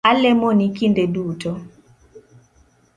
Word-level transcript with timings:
Alemoni 0.09 0.65
kinde 0.77 1.05
duto 1.13 1.51